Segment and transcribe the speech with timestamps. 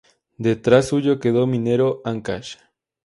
[0.39, 2.57] Detrás suyo quedó Minero Áncash.